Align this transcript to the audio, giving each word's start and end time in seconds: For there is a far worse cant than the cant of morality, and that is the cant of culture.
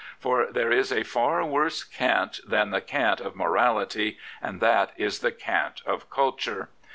For 0.19 0.47
there 0.51 0.71
is 0.71 0.91
a 0.91 1.03
far 1.03 1.45
worse 1.45 1.83
cant 1.83 2.39
than 2.43 2.71
the 2.71 2.81
cant 2.81 3.19
of 3.21 3.35
morality, 3.35 4.17
and 4.41 4.59
that 4.59 4.93
is 4.97 5.19
the 5.19 5.31
cant 5.31 5.83
of 5.85 6.09
culture. 6.09 6.69